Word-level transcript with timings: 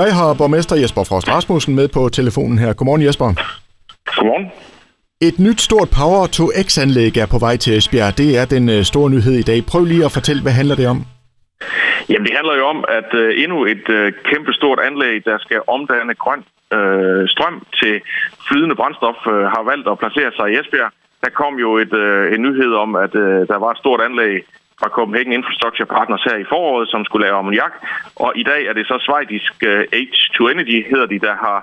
Jeg 0.00 0.14
har 0.20 0.28
borgmester 0.40 0.76
Jesper 0.82 1.04
Frost 1.08 1.28
Rasmussen 1.34 1.74
med 1.80 1.88
på 1.96 2.02
telefonen 2.18 2.58
her. 2.58 2.70
Godmorgen 2.78 3.02
Jesper. 3.06 3.28
Godmorgen. 4.16 4.46
Et 5.28 5.36
nyt 5.46 5.60
stort 5.68 5.88
Power 6.00 6.26
to 6.38 6.44
X-anlæg 6.66 7.14
er 7.24 7.28
på 7.34 7.38
vej 7.46 7.56
til 7.64 7.72
Esbjerg. 7.78 8.12
Det 8.22 8.30
er 8.40 8.44
den 8.54 8.64
øh, 8.74 8.80
store 8.90 9.08
nyhed 9.14 9.36
i 9.42 9.46
dag. 9.50 9.58
Prøv 9.72 9.82
lige 9.92 10.04
at 10.08 10.12
fortælle, 10.18 10.42
hvad 10.42 10.54
handler 10.60 10.76
det 10.80 10.86
om? 10.94 10.98
Jamen, 12.10 12.26
det 12.26 12.34
handler 12.38 12.54
jo 12.60 12.64
om, 12.74 12.80
at 12.98 13.10
uh, 13.20 13.28
endnu 13.42 13.58
et 13.72 13.86
uh, 13.96 14.08
kæmpestort 14.30 14.80
anlæg, 14.88 15.16
der 15.30 15.36
skal 15.44 15.58
omdanne 15.74 16.14
grøn 16.24 16.42
uh, 16.76 17.22
strøm 17.34 17.56
til 17.80 17.94
flydende 18.46 18.76
brændstof, 18.80 19.18
uh, 19.26 19.44
har 19.54 19.62
valgt 19.70 19.86
at 19.92 19.98
placere 20.02 20.30
sig 20.38 20.46
i 20.50 20.56
Esbjerg. 20.60 20.90
Der 21.24 21.30
kom 21.40 21.54
jo 21.64 21.70
et, 21.84 21.92
uh, 22.04 22.34
en 22.34 22.40
nyhed 22.46 22.72
om, 22.84 22.90
at 23.04 23.14
uh, 23.24 23.40
der 23.50 23.58
var 23.64 23.70
et 23.72 23.82
stort 23.82 24.00
anlæg 24.08 24.36
fra 24.80 24.88
Copenhagen 24.96 25.32
Infrastructure 25.32 25.88
Partners 25.96 26.24
her 26.28 26.36
i 26.44 26.50
foråret, 26.52 26.86
som 26.92 27.04
skulle 27.04 27.26
lave 27.26 27.38
ammoniak. 27.38 27.74
Og 28.24 28.30
i 28.42 28.44
dag 28.50 28.60
er 28.68 28.74
det 28.78 28.86
så 28.86 28.96
svejtisk 29.06 29.52
H2 30.00 30.38
eh, 30.44 30.50
Energy, 30.52 30.78
hedder 30.90 31.06
de, 31.12 31.18
der 31.28 31.36
har 31.46 31.58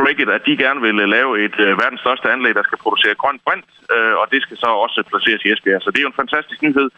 breaket, 0.00 0.28
at 0.36 0.42
de 0.46 0.62
gerne 0.64 0.80
vil 0.86 0.98
eh, 1.04 1.08
lave 1.16 1.30
et 1.44 1.56
uh, 1.64 1.70
verdens 1.82 2.02
største 2.04 2.26
anlæg, 2.34 2.52
der 2.58 2.64
skal 2.68 2.78
producere 2.84 3.14
grønt 3.22 3.40
brint, 3.46 3.68
uh, 3.94 4.14
og 4.20 4.26
det 4.32 4.40
skal 4.44 4.56
så 4.64 4.70
også 4.84 4.98
placeres 5.10 5.42
i 5.44 5.52
Esbjerg. 5.52 5.82
Så 5.82 5.88
det 5.90 5.98
er 5.98 6.06
jo 6.06 6.12
en 6.14 6.22
fantastisk 6.22 6.60
nyhed. 6.66 6.88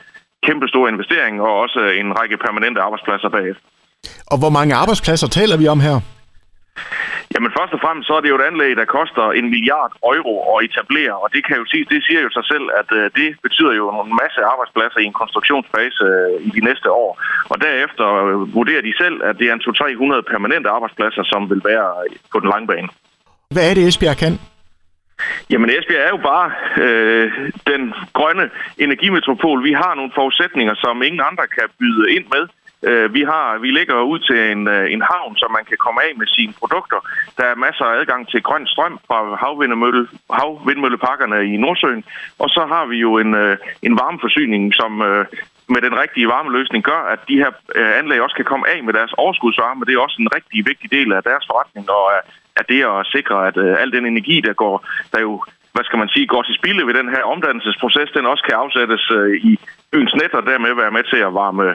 Kæmpe 0.47 0.67
stor 0.73 0.85
investering, 0.95 1.35
og 1.47 1.53
også 1.65 1.81
en 2.01 2.11
række 2.19 2.37
permanente 2.45 2.81
arbejdspladser 2.87 3.29
bagefter. 3.37 3.67
Og 4.33 4.37
hvor 4.39 4.53
mange 4.59 4.73
arbejdspladser 4.83 5.29
taler 5.39 5.57
vi 5.63 5.67
om 5.75 5.81
her? 5.81 5.97
Jamen 7.35 7.51
først 7.59 7.73
og 7.77 7.81
fremmest 7.85 8.07
så 8.07 8.15
er 8.17 8.23
det 8.23 8.33
jo 8.33 8.39
et 8.41 8.49
anlæg, 8.51 8.73
der 8.81 8.95
koster 8.99 9.25
en 9.39 9.47
milliard 9.55 9.93
euro 10.15 10.35
at 10.53 10.65
etablere, 10.69 11.15
og 11.23 11.29
det 11.35 11.43
kan 11.47 11.57
jo 11.61 11.65
sige, 11.73 11.85
det 11.93 12.01
siger 12.07 12.21
jo 12.27 12.31
sig 12.37 12.45
selv, 12.53 12.67
at 12.81 12.89
uh, 12.99 13.05
det 13.21 13.29
betyder 13.47 13.73
jo 13.81 13.85
en 14.07 14.13
masse 14.23 14.41
arbejdspladser 14.53 15.01
i 15.01 15.09
en 15.11 15.19
konstruktionsfase 15.21 16.05
uh, 16.11 16.47
i 16.47 16.51
de 16.57 16.63
næste 16.69 16.89
år. 17.03 17.11
Og 17.53 17.57
derefter 17.67 18.07
uh, 18.23 18.55
vurderer 18.59 18.83
de 18.89 18.95
selv, 19.03 19.17
at 19.29 19.35
det 19.39 19.47
er 19.49 19.55
en 19.55 19.65
200-300 19.67 20.31
permanente 20.33 20.69
arbejdspladser, 20.77 21.23
som 21.33 21.41
vil 21.51 21.63
være 21.71 21.89
på 22.33 22.37
den 22.41 22.49
lange 22.53 22.67
bane. 22.73 22.89
Hvad 23.55 23.65
er 23.71 23.75
det, 23.75 23.87
Esbjerg 23.89 24.19
kan? 24.25 24.35
Jamen 25.51 25.71
Esbjerg 25.71 26.05
er 26.09 26.13
jo 26.17 26.21
bare 26.33 26.49
øh, 26.85 27.27
den 27.71 27.83
grønne 28.19 28.51
energimetropol. 28.79 29.65
Vi 29.65 29.73
har 29.73 29.93
nogle 29.95 30.13
forudsætninger, 30.15 30.75
som 30.85 31.03
ingen 31.03 31.23
andre 31.31 31.47
kan 31.57 31.67
byde 31.81 32.05
ind 32.17 32.27
med. 32.35 32.45
Øh, 32.83 33.15
vi, 33.15 33.23
har, 33.23 33.59
vi 33.59 33.71
ligger 33.71 34.01
ud 34.13 34.19
til 34.19 34.51
en, 34.53 34.69
øh, 34.69 34.93
en 34.93 35.03
havn, 35.03 35.37
så 35.37 35.47
man 35.57 35.65
kan 35.65 35.77
komme 35.77 36.01
af 36.03 36.13
med 36.17 36.27
sine 36.27 36.53
produkter. 36.61 37.01
Der 37.39 37.45
er 37.45 37.63
masser 37.67 37.85
af 37.85 38.01
adgang 38.01 38.29
til 38.29 38.43
grøn 38.43 38.67
strøm 38.67 38.99
fra 39.07 39.37
havvindmølle, 39.43 40.09
havvindmølleparkerne 40.33 41.39
i 41.55 41.57
Nordsøen. 41.57 42.05
Og 42.39 42.49
så 42.49 42.63
har 42.73 42.85
vi 42.87 42.97
jo 42.97 43.19
en, 43.19 43.35
øh, 43.35 43.57
en 43.83 43.95
varmeforsyning, 44.03 44.75
som 44.75 44.93
med 45.75 45.83
den 45.87 45.95
rigtige 46.03 46.29
varmeløsning 46.29 46.85
gør, 46.85 47.01
at 47.15 47.21
de 47.29 47.37
her 47.43 47.51
anlæg 47.99 48.23
også 48.23 48.37
kan 48.37 48.45
komme 48.45 48.69
af 48.69 48.85
med 48.85 48.93
deres 48.93 49.13
overskudsvarme. 49.13 49.85
Det 49.85 49.95
er 49.95 50.07
også 50.07 50.17
en 50.21 50.35
rigtig 50.37 50.67
vigtig 50.67 50.91
del 50.91 51.13
af 51.13 51.23
deres 51.23 51.45
forretning, 51.51 51.91
og 51.91 52.05
at 52.57 52.69
det 52.69 52.81
at 52.85 53.07
sikre, 53.07 53.47
at 53.49 53.57
al 53.83 53.93
den 53.93 54.07
energi, 54.07 54.41
der 54.41 54.53
går, 54.53 54.87
der 55.13 55.21
jo 55.21 55.45
hvad 55.75 55.85
skal 55.85 55.99
man 56.03 56.13
sige, 56.15 56.27
går 56.27 56.43
til 56.43 56.59
spilde 56.61 56.87
ved 56.87 56.95
den 57.01 57.09
her 57.15 57.23
omdannelsesproces, 57.33 58.11
den 58.17 58.31
også 58.33 58.43
kan 58.49 58.57
afsættes 58.65 59.03
øh, 59.19 59.31
i 59.51 59.53
byens 59.93 60.15
net 60.21 60.33
og 60.39 60.45
dermed 60.51 60.73
være 60.83 60.97
med 60.97 61.05
til 61.13 61.21
at 61.29 61.35
varme, 61.43 61.67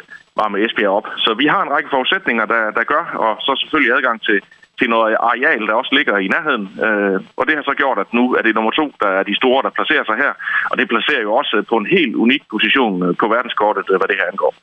varme 0.41 0.57
Esbjerg 0.65 0.97
op. 0.99 1.07
Så 1.25 1.31
vi 1.41 1.45
har 1.53 1.61
en 1.63 1.73
række 1.75 1.89
forudsætninger, 1.95 2.45
der, 2.53 2.63
der 2.77 2.83
gør, 2.93 3.03
og 3.25 3.31
så 3.45 3.51
selvfølgelig 3.61 3.93
adgang 3.97 4.17
til, 4.27 4.39
til 4.79 4.87
noget 4.95 5.15
areal, 5.31 5.61
der 5.67 5.73
også 5.81 5.93
ligger 5.97 6.15
i 6.25 6.27
nærheden. 6.35 6.65
Øh, 6.85 7.17
og 7.39 7.43
det 7.47 7.55
har 7.55 7.63
så 7.63 7.75
gjort, 7.81 7.97
at 8.03 8.09
nu 8.17 8.23
er 8.37 8.41
det 8.41 8.55
nummer 8.55 8.71
to, 8.71 8.85
der 9.03 9.09
er 9.19 9.23
de 9.29 9.35
store, 9.41 9.63
der 9.65 9.71
placerer 9.77 10.05
sig 10.05 10.17
her. 10.23 10.31
Og 10.71 10.75
det 10.79 10.87
placerer 10.93 11.21
jo 11.27 11.31
også 11.39 11.55
på 11.69 11.75
en 11.81 11.87
helt 11.97 12.15
unik 12.15 12.43
position 12.53 12.95
øh, 13.05 13.11
på 13.21 13.25
verdenskortet, 13.35 13.85
øh, 13.91 13.97
hvad 13.99 14.07
det 14.11 14.17
her 14.19 14.31
angår. 14.31 14.53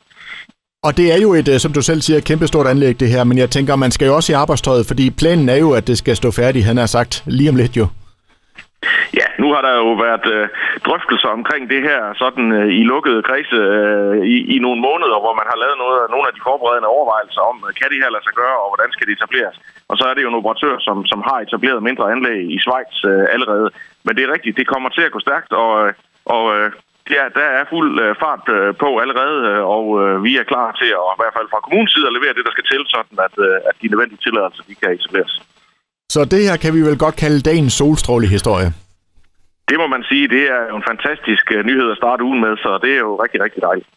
Og 0.86 0.96
det 0.96 1.06
er 1.14 1.20
jo 1.26 1.30
et, 1.40 1.48
øh, 1.52 1.58
som 1.64 1.72
du 1.72 1.82
selv 1.82 2.00
siger, 2.00 2.20
kæmpestort 2.20 2.66
anlæg 2.66 3.00
det 3.00 3.08
her, 3.08 3.24
men 3.24 3.38
jeg 3.38 3.50
tænker, 3.50 3.76
man 3.76 3.90
skal 3.90 4.06
jo 4.06 4.14
også 4.14 4.32
i 4.32 4.34
arbejdstøjet, 4.42 4.86
fordi 4.86 5.10
planen 5.10 5.48
er 5.48 5.56
jo, 5.56 5.72
at 5.72 5.86
det 5.86 5.98
skal 5.98 6.16
stå 6.16 6.30
færdigt, 6.30 6.64
han 6.64 6.76
har 6.76 6.86
sagt, 6.86 7.22
lige 7.26 7.50
om 7.50 7.56
lidt 7.56 7.76
jo. 7.76 7.86
Nu 9.42 9.48
har 9.54 9.62
der 9.66 9.74
jo 9.82 9.90
været 10.06 10.26
øh, 10.36 10.44
drøftelser 10.86 11.30
omkring 11.38 11.62
det 11.72 11.80
her 11.88 12.00
sådan 12.22 12.46
øh, 12.58 12.68
i 12.80 12.82
lukkede 12.92 13.20
kredse 13.28 13.60
øh, 13.76 14.16
i, 14.34 14.36
i 14.54 14.56
nogle 14.66 14.80
måneder, 14.88 15.18
hvor 15.24 15.34
man 15.40 15.46
har 15.50 15.58
lavet 15.62 15.78
noget, 15.84 16.00
nogle 16.14 16.26
af 16.28 16.34
de 16.34 16.46
forberedende 16.48 16.92
overvejelser 16.96 17.42
om, 17.50 17.56
øh, 17.66 17.70
kan 17.78 17.90
det 17.92 18.02
her 18.02 18.10
lade 18.12 18.26
sig 18.26 18.36
gøre, 18.42 18.58
og 18.62 18.68
hvordan 18.70 18.90
skal 18.92 19.06
det 19.06 19.14
etableres. 19.16 19.56
Og 19.90 19.94
så 19.98 20.04
er 20.06 20.14
det 20.14 20.24
jo 20.24 20.30
en 20.30 20.40
operatør, 20.40 20.74
som, 20.86 20.96
som 21.10 21.20
har 21.28 21.38
etableret 21.40 21.86
mindre 21.88 22.06
anlæg 22.14 22.40
i 22.56 22.58
Schweiz 22.64 22.94
øh, 23.10 23.24
allerede. 23.34 23.68
Men 24.04 24.12
det 24.14 24.22
er 24.22 24.34
rigtigt, 24.36 24.58
det 24.60 24.72
kommer 24.72 24.88
til 24.92 25.04
at 25.06 25.14
gå 25.14 25.20
stærkt, 25.26 25.52
og, 25.62 25.70
øh, 25.82 25.92
og 26.36 26.44
øh, 26.56 26.68
Ja, 27.16 27.24
der 27.38 27.48
er 27.58 27.64
fuld 27.72 27.90
øh, 28.04 28.12
fart 28.22 28.44
øh, 28.56 28.68
på 28.82 28.88
allerede, 29.04 29.38
øh, 29.50 29.62
og 29.76 29.84
øh, 30.02 30.24
vi 30.26 30.32
er 30.40 30.46
klar 30.52 30.68
til 30.80 30.90
at, 31.00 31.08
i 31.16 31.18
hvert 31.20 31.36
fald 31.36 31.48
fra 31.52 31.60
kommunens 31.64 31.92
side, 31.94 32.06
at 32.10 32.16
levere 32.18 32.34
det, 32.36 32.44
der 32.46 32.54
skal 32.54 32.66
til, 32.72 32.82
sådan 32.94 33.18
at, 33.26 33.34
øh, 33.46 33.68
at 33.68 33.74
de 33.82 33.86
nødvendige 33.92 34.22
tilladelser 34.24 34.62
de 34.68 34.74
kan 34.80 34.90
etableres. 34.98 35.34
Så 36.14 36.20
det 36.32 36.42
her 36.48 36.56
kan 36.64 36.74
vi 36.76 36.80
vel 36.88 36.98
godt 37.04 37.16
kalde 37.24 37.40
dagens 37.50 37.72
solstrålehistorie? 37.72 38.70
Det 39.72 39.80
må 39.80 39.86
man 39.86 40.04
sige, 40.10 40.28
det 40.28 40.42
er 40.56 40.62
jo 40.70 40.76
en 40.76 40.88
fantastisk 40.90 41.44
øh, 41.54 41.64
nyhed 41.68 41.90
at 41.90 41.96
starte 41.96 42.24
ugen 42.24 42.40
med, 42.40 42.56
så 42.56 42.78
det 42.82 42.92
er 42.94 43.02
jo 43.08 43.22
rigtig, 43.22 43.40
rigtig 43.44 43.62
dejligt. 43.62 43.88